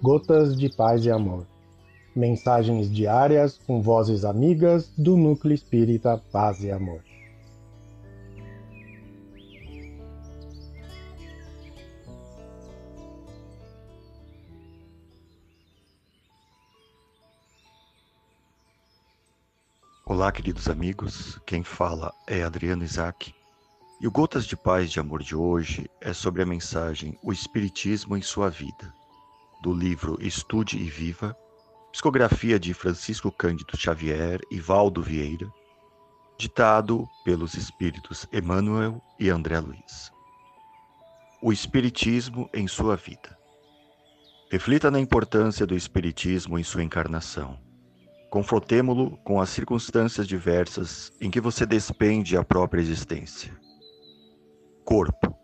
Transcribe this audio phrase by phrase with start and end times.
[0.00, 1.44] Gotas de Paz e Amor.
[2.14, 7.02] Mensagens diárias com vozes amigas do Núcleo Espírita Paz e Amor.
[20.06, 21.40] Olá, queridos amigos.
[21.44, 23.34] Quem fala é Adriano Isaac.
[24.00, 28.16] E o Gotas de Paz de Amor de hoje é sobre a mensagem O Espiritismo
[28.16, 28.94] em Sua Vida,
[29.60, 31.36] do livro Estude e Viva,
[31.92, 35.50] psicografia de Francisco Cândido Xavier e Valdo Vieira,
[36.38, 40.12] ditado pelos espíritos Emmanuel e André Luiz.
[41.42, 43.36] O Espiritismo em Sua Vida.
[44.50, 47.58] Reflita na importância do Espiritismo em sua encarnação.
[48.30, 53.58] Confrontemo-lo com as circunstâncias diversas em que você despende a própria existência
[54.88, 55.37] corpo,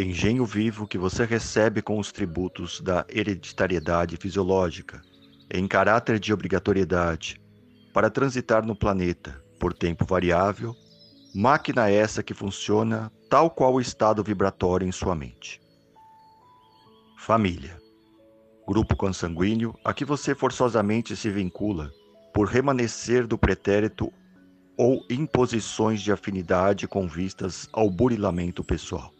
[0.00, 5.02] engenho vivo que você recebe com os tributos da hereditariedade fisiológica,
[5.50, 7.40] em caráter de obrigatoriedade,
[7.92, 10.74] para transitar no planeta por tempo variável,
[11.34, 15.60] máquina essa que funciona tal qual o estado vibratório em sua mente.
[17.18, 17.80] Família.
[18.66, 21.90] Grupo consanguíneo a que você forçosamente se vincula
[22.32, 24.10] por remanescer do pretérito
[24.76, 29.12] ou imposições de afinidade com vistas ao burilamento pessoal.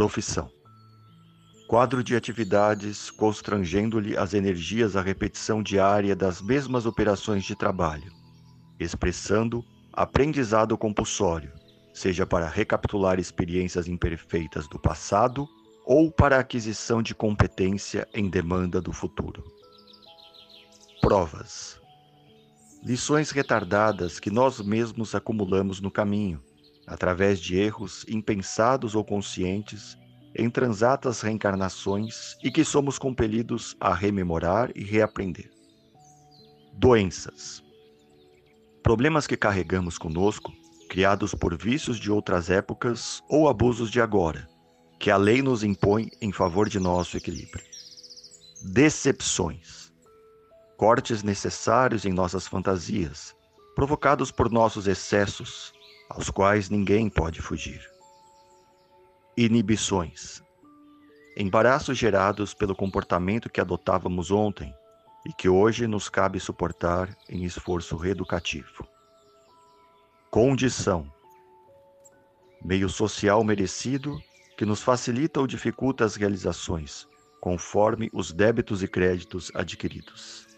[0.00, 0.50] Profissão.
[1.68, 8.10] Quadro de atividades constrangendo-lhe as energias à repetição diária das mesmas operações de trabalho,
[8.78, 9.62] expressando
[9.92, 11.52] aprendizado compulsório,
[11.92, 15.46] seja para recapitular experiências imperfeitas do passado
[15.84, 19.44] ou para aquisição de competência em demanda do futuro.
[21.02, 21.78] Provas
[22.82, 26.42] lições retardadas que nós mesmos acumulamos no caminho,
[26.90, 29.96] através de erros impensados ou conscientes,
[30.34, 35.50] em transatas reencarnações e que somos compelidos a rememorar e reaprender.
[36.74, 37.62] Doenças.
[38.82, 40.52] Problemas que carregamos conosco,
[40.88, 44.48] criados por vícios de outras épocas ou abusos de agora,
[44.98, 47.64] que a lei nos impõe em favor de nosso equilíbrio.
[48.62, 49.80] Decepções
[50.80, 53.36] cortes necessários em nossas fantasias,
[53.74, 55.74] provocados por nossos excessos,
[56.10, 57.80] aos quais ninguém pode fugir.
[59.36, 60.42] Inibições
[61.36, 64.74] embaraços gerados pelo comportamento que adotávamos ontem
[65.24, 68.86] e que hoje nos cabe suportar em esforço reeducativo.
[70.30, 71.10] Condição
[72.62, 74.20] meio social merecido
[74.56, 77.08] que nos facilita ou dificulta as realizações,
[77.40, 80.49] conforme os débitos e créditos adquiridos.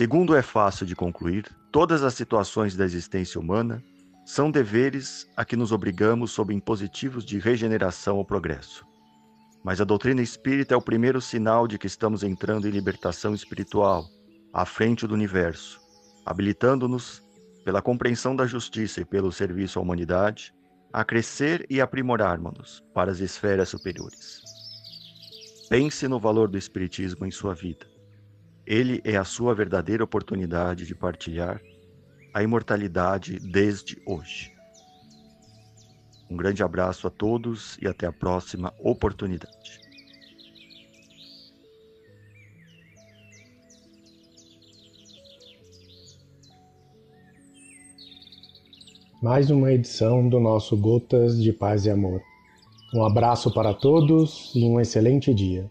[0.00, 3.84] Segundo é fácil de concluir, todas as situações da existência humana
[4.24, 8.82] são deveres a que nos obrigamos sob impositivos de regeneração ou progresso.
[9.62, 14.06] Mas a doutrina espírita é o primeiro sinal de que estamos entrando em libertação espiritual,
[14.54, 15.78] à frente do universo,
[16.24, 17.22] habilitando-nos,
[17.62, 20.50] pela compreensão da justiça e pelo serviço à humanidade,
[20.94, 24.40] a crescer e aprimorarmos-nos para as esferas superiores.
[25.68, 27.99] Pense no valor do Espiritismo em sua vida
[28.70, 31.60] ele é a sua verdadeira oportunidade de partilhar
[32.32, 34.52] a imortalidade desde hoje.
[36.30, 39.80] Um grande abraço a todos e até a próxima oportunidade.
[49.20, 52.22] Mais uma edição do nosso Gotas de Paz e Amor.
[52.94, 55.68] Um abraço para todos e um excelente dia.